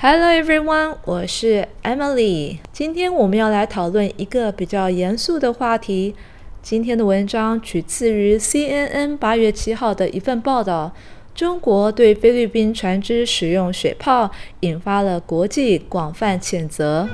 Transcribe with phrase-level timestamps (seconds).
[0.00, 2.58] Hello everyone，我是 Emily。
[2.70, 6.14] 今天我们要来讨论一个比较严肃的话题。
[6.62, 10.94] 今天的文章取自于 CNN 八月七号的一份报道。
[11.34, 14.30] 中国对菲律宾船只使用水炮，
[14.60, 17.08] 引发了国际广泛谴责。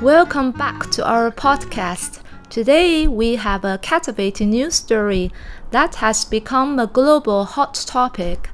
[0.00, 2.19] Welcome back to our podcast.
[2.50, 5.30] Today, we have a captivating news story
[5.70, 8.50] that has become a global hot topic.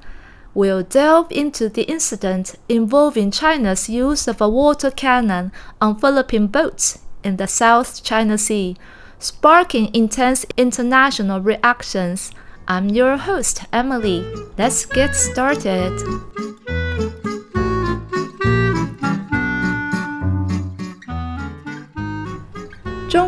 [0.53, 6.99] We'll delve into the incident involving China's use of a water cannon on Philippine boats
[7.25, 8.77] in the South China Sea,
[9.19, 12.33] sparking intense international reactions.
[12.69, 14.21] I'm your host, Emily.
[14.59, 15.97] Let's get started.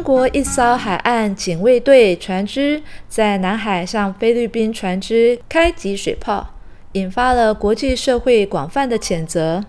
[0.09, 6.55] 国一艘海岸警卫队船只在南海向菲律宾船只开击水炮，
[6.93, 9.63] 引发了国际社会广泛的谴责。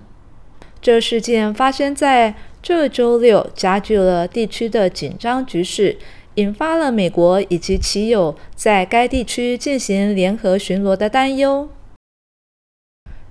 [0.82, 5.98] 这事件发生在这周六，加剧了地区的紧张局势，
[6.36, 11.68] 引发了美国以及其友在该地区进行联合巡逻的担忧。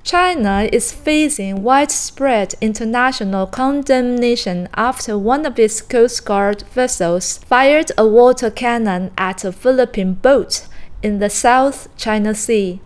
[0.09, 8.09] China is facing widespread international condemnation after one of its Coast Guard vessels fired a
[8.09, 10.67] water cannon at a Philippine boat
[11.03, 12.81] in the South China Sea.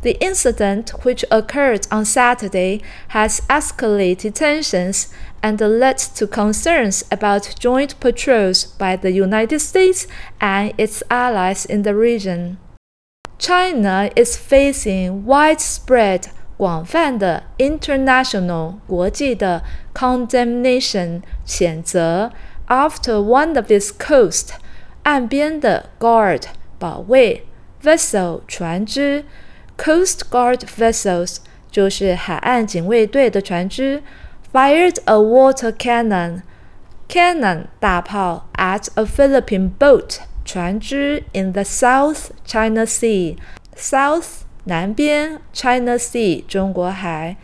[0.00, 8.00] The incident, which occurred on Saturday, has escalated tensions and led to concerns about joint
[8.00, 10.06] patrols by the United States
[10.40, 12.56] and its allies in the region.
[13.36, 19.63] China is facing widespread 广泛的 international 国际的
[19.93, 22.31] condemnation 谴责，
[22.67, 24.49] after one of its coast
[25.03, 26.43] 岸边的 guard
[26.77, 27.45] 保卫
[27.81, 29.23] vessel 船只，
[29.77, 31.37] coast guard vessels
[31.71, 34.03] 就是海岸警卫队的船只，
[34.51, 36.41] fired a water cannon
[37.07, 43.37] cannon 大炮 at a Philippine boat 船只 in the South China Sea
[43.75, 47.37] South 南边 China Sea 中国海，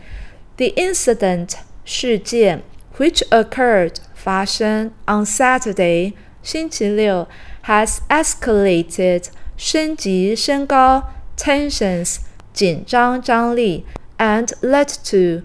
[0.56, 1.54] the incident
[1.84, 2.62] 事件
[2.98, 7.26] which occurred 发生 on Saturday 星期六
[7.64, 9.24] has escalated
[9.56, 11.04] 升级升高
[11.36, 12.18] tensions
[12.52, 13.84] 紧张张力
[14.18, 15.44] and led to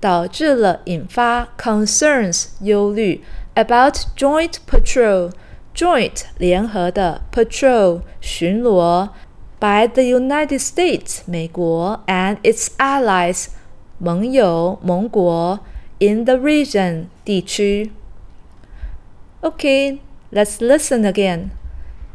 [0.00, 3.22] 导致了引发 concerns 忧虑
[3.54, 5.32] about joint patrol
[5.74, 9.10] joint 联合的 patrol 巡逻
[9.60, 13.48] by the United States 美国 and its allies
[13.98, 15.60] 盟友盟国
[15.98, 17.90] in the region 地区。
[19.42, 21.50] Okay, let's listen again.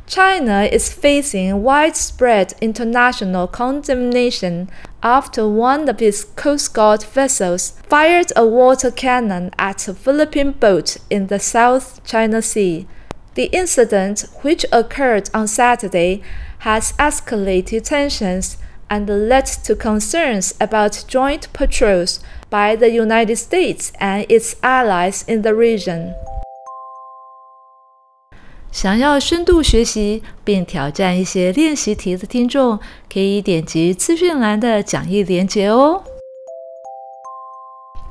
[0.08, 4.68] China is facing widespread international condemnation
[5.02, 10.98] after one of its Coast Guard vessels fired a water cannon at a Philippine boat
[11.10, 12.88] in the South China Sea.
[13.36, 16.22] The incident, which occurred on Saturday,
[16.61, 18.55] has escalated tensions
[18.89, 25.43] and led to concerns about joint patrols by the United States and its allies in
[25.43, 26.15] the region.
[28.71, 32.79] 想要深度学习并挑战一些练习题的听众，
[33.11, 36.05] 可以点击资讯栏的讲义连结哦。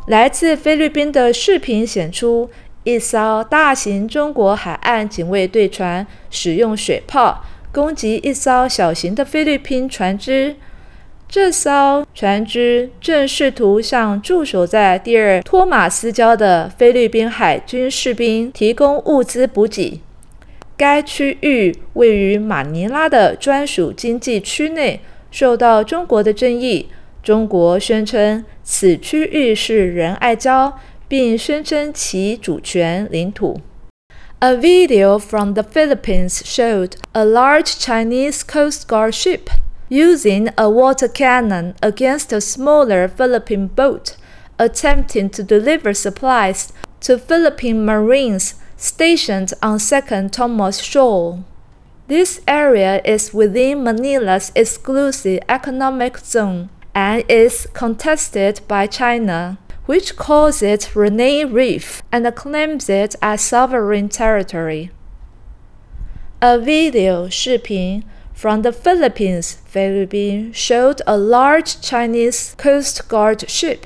[0.07, 2.50] 来自菲律宾的视频显出，
[2.84, 7.44] 一艘大型中国海岸警卫队船使用水炮。
[7.75, 10.56] 攻击一艘小型的菲律宾船只，
[11.28, 20.00] 这艘船只正试图向驻守在第二托马斯礁的菲律宾海军士兵提供物资补给。
[20.78, 26.88] 该区域位于马尼拉的专属经济区内，受到中国的争议。
[27.22, 30.72] 中国宣称此区域是仁爱礁，
[31.09, 33.59] 并宣称其主权领土。
[34.41, 39.49] A video from the Philippines showed a large Chinese Coast Guard ship
[39.87, 44.17] using a water cannon against a smaller Philippine boat
[44.59, 51.46] attempting to deliver supplies to Philippine Marines stationed on Second Thomas Shoal.
[52.08, 60.61] This area is within Manila's exclusive economic zone and is contested by China which calls
[60.61, 64.90] it Ren'ai Reef and claims it as sovereign territory.
[66.41, 68.03] A video 视频
[68.34, 73.85] from the Philippines, Philippines showed a large Chinese Coast Guard ship.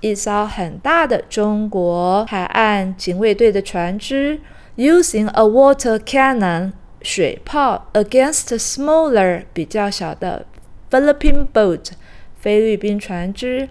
[0.00, 4.40] 一艘很大的中国海岸警卫队的船只
[4.76, 6.72] ，using a water cannon
[7.02, 10.46] 水炮 against a smaller 比较小的
[10.90, 11.90] Philippine boat
[12.38, 13.68] 菲律宾船只。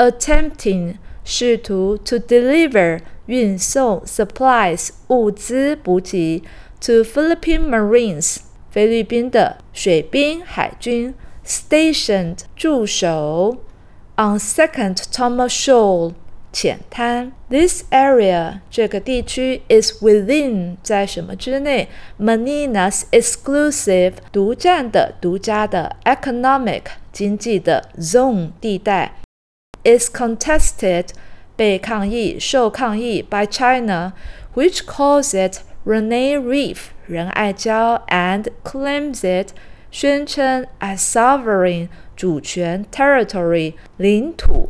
[0.00, 6.42] ，attempting 试图 to deliver 运送 supplies 物资补给
[6.80, 8.36] to Philippine Marines
[8.70, 11.14] 菲律宾的水兵海军
[11.44, 13.56] stationed 驻守
[14.16, 16.12] on Second Thomas Shoal
[16.52, 17.32] 浅滩。
[17.50, 21.88] This area 这个地区 is within 在什么之内？
[22.18, 26.82] Manina's exclusive 独占的、独家的 economic
[27.12, 29.19] 经济的 zone 地带。
[29.83, 31.09] is contested
[31.55, 34.13] 被抗议、受抗议 by China,
[34.55, 39.49] which calls it Ren'ai Reef 仁爱礁 and claims it
[39.91, 44.69] 宣称 as sovereign 主权 territory 领土。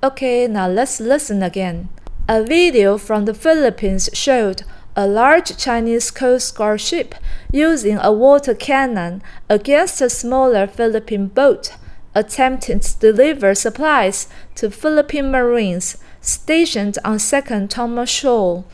[0.00, 1.88] Okay, now let's listen again.
[2.26, 4.62] A video from the Philippines showed
[4.96, 7.14] a large Chinese Coast Guard ship
[7.52, 11.72] using a water cannon against a smaller Philippine boat
[12.14, 18.64] attempting to deliver supplies to Philippine Marines stationed on Second Thomas Shoal.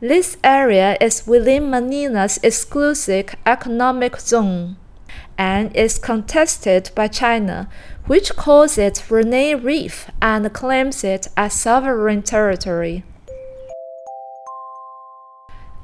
[0.00, 4.76] This area is within Manila's exclusive economic zone
[5.36, 7.68] and is contested by China,
[8.06, 13.04] which calls it Ren'ai Reef and claims it as sovereign territory.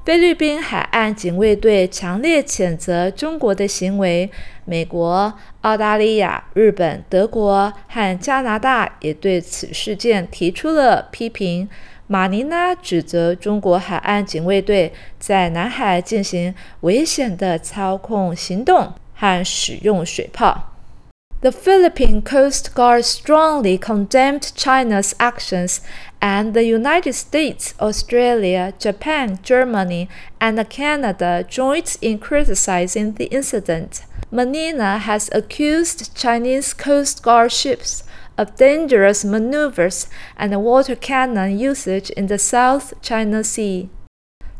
[0.05, 4.31] 菲律宾海岸警卫队强烈谴责中国的行为。
[4.67, 11.69] 美国、澳大利亚、日本、德国和加拿大也对此事件提出了批评。
[12.07, 18.93] 马尼拉指责中国海岸警卫队在南海进行危险的操控行动。
[19.15, 20.74] 和使用水炮。
[21.44, 25.80] The Philippine Coast Guard strongly condemned China's actions,
[26.22, 30.10] and the United States, Australia, Japan, Germany,
[30.42, 34.04] and Canada joined in criticizing the incident.
[34.30, 38.04] Manila has accused Chinese Coast Guard ships
[38.38, 43.90] of dangerous maneuvers and water cannon usage in the South China Sea.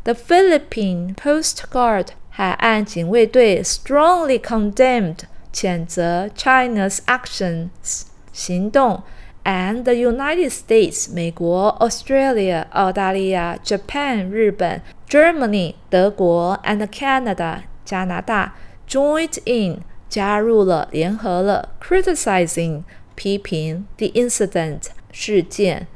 [0.04, 5.24] The Philippine Coast Guard 海岸警卫队 strongly condemned
[5.54, 8.02] 谴责 China's actions
[8.32, 9.02] 行动，
[9.44, 18.54] and the United States 美国、Australia 澳大利亚、Japan 日本、Germany 德国 and Canada 加拿大
[18.88, 22.82] joined in 加入了联合了 criticizing
[23.14, 25.86] 批评 the incident 事件。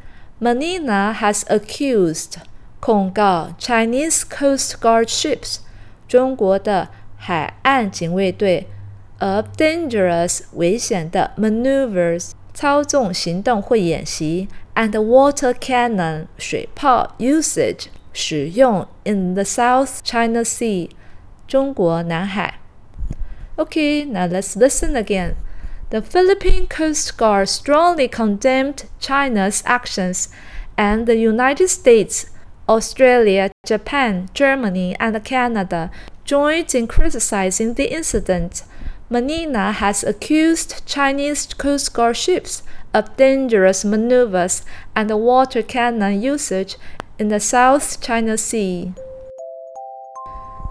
[0.41, 2.35] Manila has accused
[2.81, 5.59] 控告 Chinese Coast Guard ships
[6.09, 8.69] 中国的海岸警卫队
[9.19, 20.45] of dangerous 危险的 maneuvers 操纵行动或演习 and water cannon 水炮 usage 使用 in the South China
[20.45, 20.91] Sea
[21.49, 22.61] 中国南海。
[23.57, 25.35] Okay, now let's listen again.
[25.91, 30.29] The Philippine Coast Guard strongly condemned China's actions,
[30.77, 32.27] and the United States
[32.69, 35.91] Australia, Japan, Germany, and Canada
[36.25, 38.63] joined in criticizing the incident.
[39.12, 42.62] Manina has accused Chinese Coast Guard ships
[42.94, 44.62] of dangerous maneuvers
[44.96, 46.76] and water cannon usage
[47.18, 48.94] in the South China Sea.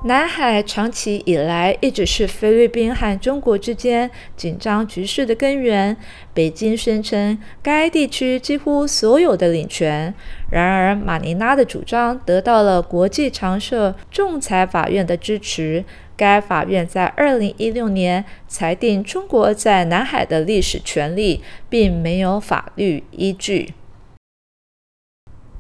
[0.05, 5.97] 南海长期以来一直是菲律宾和中国之间紧张局势的根源。
[6.33, 10.15] 北京宣称该地区几乎所有的领权，
[10.49, 15.85] 然而马尼拉的主张得到了国际常设仲裁法院的支持。
[16.18, 23.74] 该法院在2016年裁定中国在南海的历史权利并没有法律依据。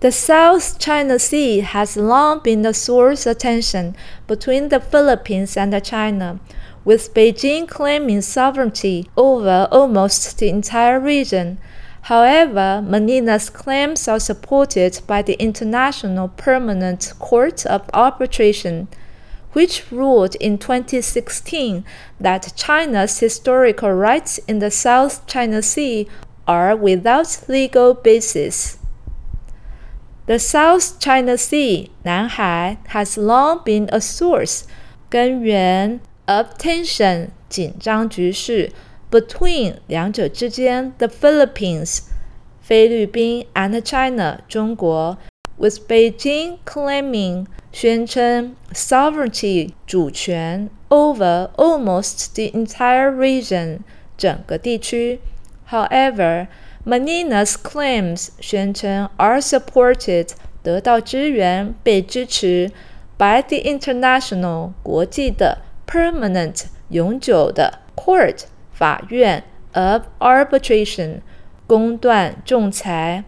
[0.03, 3.93] The South China Sea has long been a source of tension
[4.27, 6.39] between the Philippines and China,
[6.83, 11.57] with Beijing claiming sovereignty over almost the entire region.
[12.07, 18.89] However, Manila's claims are supported by the International Permanent Court of Arbitration,
[19.53, 21.85] which ruled in 2016
[22.19, 26.07] that China's historical rights in the South China Sea
[26.47, 28.77] are without legal basis.
[30.25, 34.63] The South China Sea 南海 has long been a source
[35.09, 38.71] 根源 of tension 紧张局势
[39.11, 42.03] between 两者之间 the Philippines
[42.61, 45.17] 菲律宾 and China 中国
[45.57, 53.80] with Beijing claiming 宣称 sovereignty 主权 over almost the entire region
[54.16, 55.20] 整个地区。
[55.70, 56.48] However,
[56.84, 60.30] Manila's claims 宣称 are supported
[60.62, 62.70] 得到支援被支持
[63.18, 69.44] by the international 国际的 permanent 永久的 court 法院
[69.74, 71.20] of arbitration
[71.66, 73.24] 公断仲裁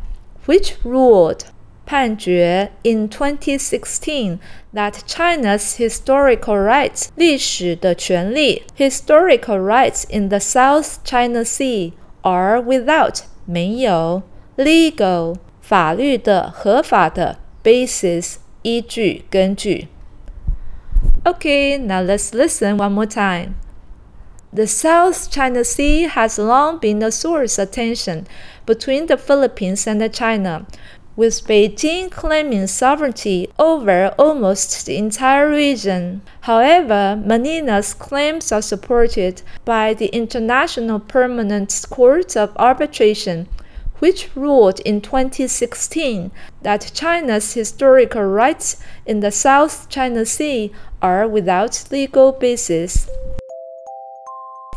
[0.46, 1.40] ，which ruled
[1.89, 4.39] 判决 in 2016
[4.73, 14.23] that China's historical rights 历史的权利 historical rights in the South China Sea are without 没有
[14.57, 19.87] legal 法律的合法的 basis 依据根据。
[21.23, 23.55] Okay, now let's listen one more time.
[24.53, 28.25] The South China Sea has long been a source of tension
[28.65, 30.65] between the Philippines and China,
[31.15, 36.21] with Beijing claiming sovereignty over almost the entire region.
[36.41, 43.47] However, Manila's claims are supported by the International Permanent Court of Arbitration,
[43.99, 46.31] which ruled in 2016
[46.63, 50.71] that China's historical rights in the South China Sea
[51.01, 53.07] are without legal basis.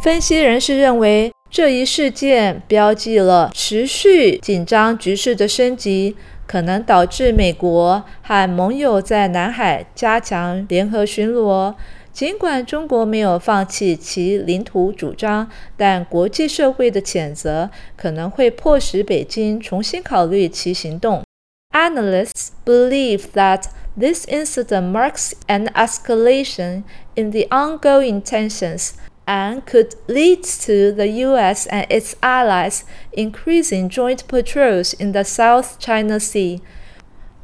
[0.05, 6.18] 分析人士认为， 这一事件标记了持续紧张局势的升级，
[6.48, 11.76] 可能导致美国和盟友在南海加强联合巡逻。
[12.12, 21.22] 尽管中国没有放弃其领土主张，但国际社会的谴责可能会迫使北京重新考虑其行动。
[21.72, 26.82] Analysts believe that this incident marks an escalation
[27.14, 28.94] in the ongoing tensions
[29.27, 35.79] and could lead to the US and its allies increasing joint patrols in the South
[35.79, 36.61] China Sea.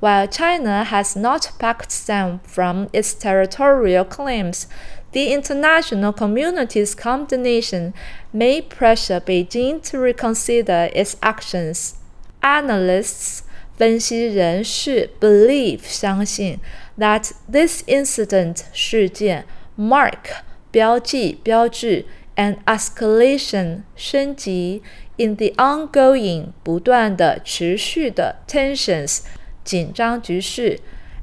[0.00, 4.66] While China has not backed down from its territorial claims,
[5.12, 7.94] the international community's condemnation
[8.32, 11.94] may pressure Beijing to reconsider its actions.
[12.42, 13.44] Analysts
[13.76, 16.60] 分析人士 believe 相信
[16.98, 19.44] that this incident 事件
[19.76, 22.04] mark 标记、标志，
[22.36, 24.82] an escalation 升级，
[25.16, 29.20] in the ongoing 不断的、持续的 tensions
[29.64, 30.80] 紧张局势，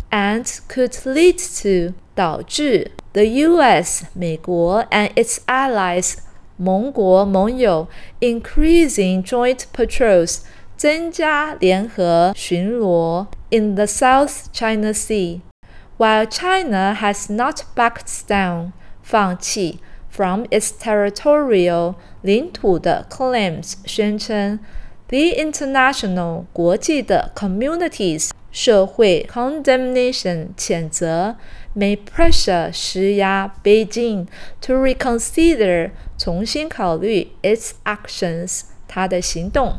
[0.10, 4.06] and could lead to 导致 the U.S.
[4.14, 6.16] 美国 and its allies
[6.58, 7.88] 盟国盟友
[8.20, 10.42] increasing joint patrols
[10.78, 15.42] 增加联合巡逻 in the South China Sea,
[15.98, 18.72] while China has not backed down.
[19.06, 19.80] 放弃
[20.10, 24.60] from its territorial 领土的 claims 宣称，
[25.08, 31.38] the international 国际的 communities 社会 condemnation 谴责
[31.76, 34.28] may pressure 施压 Beijing
[34.60, 39.76] to reconsider 重新考虑 its actions 它的行动。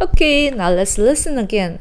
[0.00, 1.78] Okay, now let's listen again.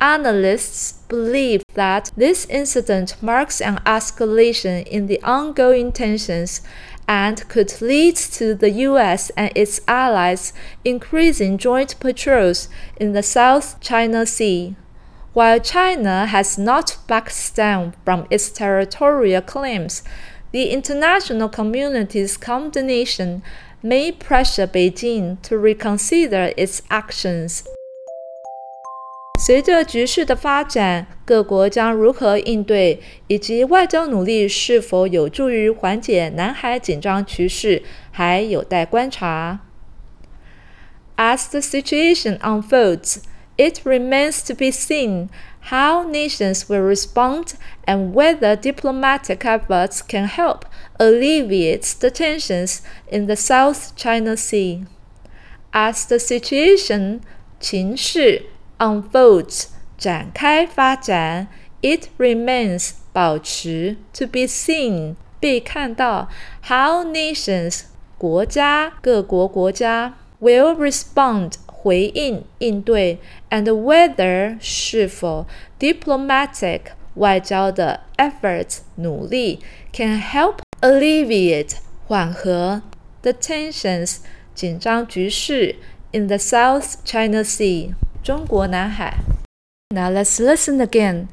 [0.00, 6.60] Analysts believe that this incident marks an escalation in the ongoing tensions
[7.08, 10.52] and could lead to the US and its allies
[10.84, 12.68] increasing joint patrols
[13.00, 14.76] in the South China Sea.
[15.32, 20.04] While China has not backed down from its territorial claims,
[20.52, 23.42] the international community's condemnation
[23.82, 27.64] may pressure Beijing to reconsider its actions.
[29.47, 39.59] 随着局势的发展，各国将如何应对，以及外交努力是否有助于缓解南海紧张局势，还有待观察。
[41.17, 43.17] As the situation unfolds,
[43.57, 45.27] it remains to be seen
[45.69, 47.53] how nations will respond
[47.85, 50.61] and whether diplomatic efforts can help
[50.97, 52.79] alleviate the tensions
[53.11, 54.85] in the South China Sea.
[55.71, 57.19] As the situation
[57.59, 58.45] 情势
[58.77, 59.65] unfolds
[59.97, 61.47] 展开发展，
[61.81, 66.29] it remains 保持 to be seen 被看到，
[66.65, 67.81] how nations
[68.17, 75.45] 国家各国国家 will respond 回应应对，and whether 是否
[75.79, 76.81] diplomatic
[77.15, 79.59] 外交的 efforts 努力
[79.91, 81.75] can help alleviate
[82.07, 82.81] 缓和
[83.21, 84.17] the tensions
[84.55, 85.75] 紧张局势
[86.11, 87.93] in the South China Sea。
[88.27, 89.17] 中国南海。
[89.89, 91.27] Now let's listen again.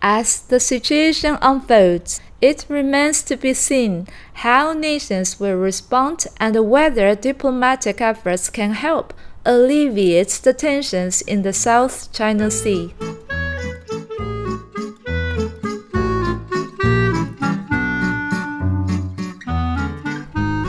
[0.00, 4.06] As the situation unfolds, it remains to be seen
[4.42, 9.12] how nations will respond and whether diplomatic efforts can help
[9.44, 12.94] alleviate the tensions in the South China Sea.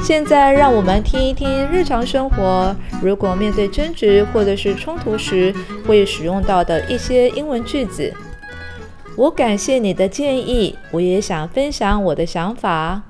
[0.06, 5.53] 现在让我们听一听日常生活，如果面对争执或者是冲突时
[5.88, 8.13] 会使用到的一些英文句子。
[9.15, 13.03] 我感谢你的建议，我也想分享我的想法。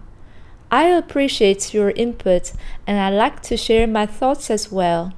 [0.69, 2.51] I appreciate your input
[2.85, 5.11] and I like to share my thoughts as well.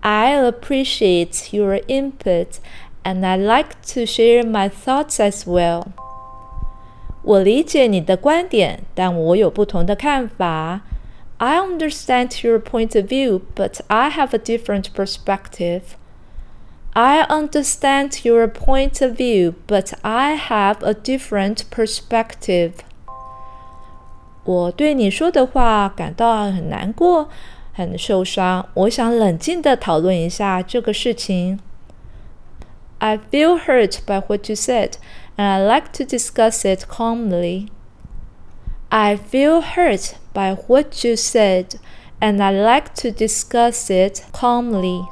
[0.00, 2.58] I appreciate your input
[3.02, 5.88] and I like to share my thoughts as well.
[7.22, 10.82] 我理解你的观点，但我有不同的看法。
[11.38, 15.82] I understand your point of view, but I have a different perspective.
[16.92, 22.72] I understand your point of view, but I have a different perspective.
[24.44, 27.28] 我对你说的话感到很难过，
[27.74, 28.68] 很受伤。
[28.72, 31.58] 我想冷静地讨论一下这个事情。
[32.98, 34.92] I feel hurt by what you said,
[35.36, 37.68] and I like to discuss it calmly.
[38.90, 41.78] I feel hurt by what you said,
[42.20, 45.06] and I like to discuss it calmly.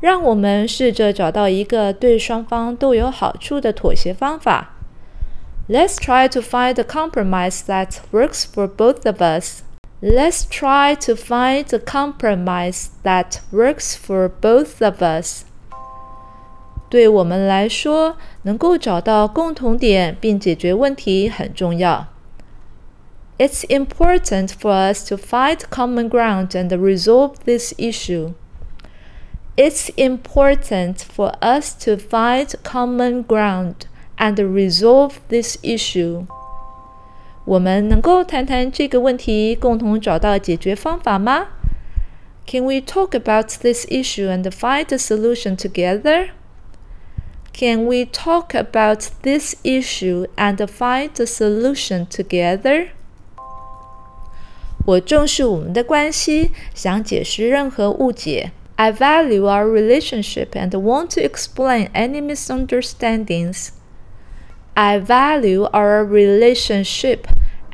[0.00, 4.70] 让我们试着找到一个对双方都有好处的妥协方法。
[5.68, 9.62] Let's try to find a compromise that works for both of us.
[10.02, 15.44] Let's try to find a compromise that works for both of us.
[16.88, 22.08] 对我们来说， 能够找到共同点并解决问题很重要。
[23.38, 28.34] It's important for us to find common ground and resolve this issue.
[29.56, 33.74] It's important for us to find common ground
[34.16, 36.26] and resolve this issue.
[37.46, 41.48] 我们能够谈谈这个问题，共同找到解决方法吗？
[42.46, 46.28] Can we talk about this issue and find a solution together?
[47.54, 52.88] Can we talk about this issue and find a solution together?
[54.86, 58.52] 我重视我们的关系，想解释任何误解。
[58.76, 63.72] I value our relationship and want to explain any misunderstandings.
[64.72, 67.24] I value our relationship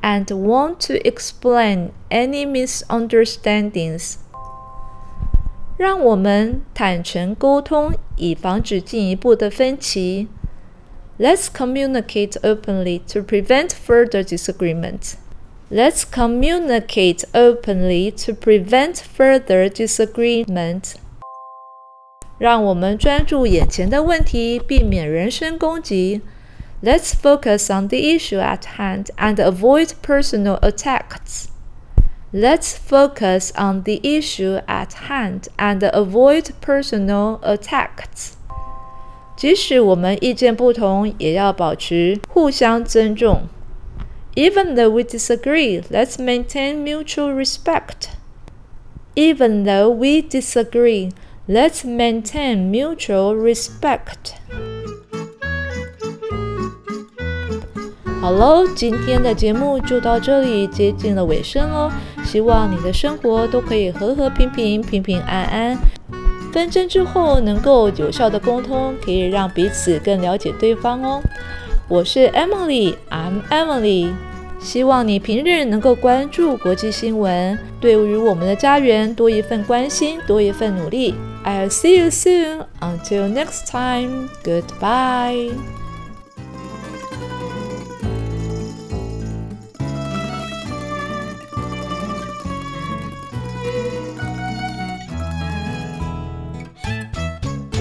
[0.02, 4.16] and want to explain any misunderstandings.
[5.80, 10.28] 让我们坦诚沟通，以防止进一步的分歧。
[11.18, 15.14] Let's communicate openly to prevent further disagreement.
[15.70, 20.94] Let's communicate openly to prevent further disagreement.
[22.38, 26.20] 让我们专注眼前的问题，避免人身攻击。
[26.82, 31.46] Let's focus on the issue at hand and avoid personal attacks.
[32.32, 38.32] Let's focus on the issue at hand and avoid personal attacks.
[39.36, 43.42] 即使我们意见不同，也要保持互相尊重。
[44.34, 48.10] Even though we disagree, let's maintain mutual respect.
[49.14, 51.12] Even though we disagree,
[51.48, 54.34] let's maintain mutual respect.
[58.20, 61.92] 好喽，今天的节目就到这里，接近了尾声哦。
[62.31, 65.77] 希望你的生活都可以和和平平、平平安安。
[66.53, 71.21] 纷争之后能够有效的沟通，可以让彼此更了解对方哦。
[71.89, 74.13] 我是 Emily，I'm Emily。
[74.61, 81.13] 希望你平日能够关注国际新闻，对于我们的家园多一份关心，多一份努力。
[81.43, 82.63] I'll see you soon.
[82.79, 84.29] Until next time.
[84.41, 85.80] Goodbye.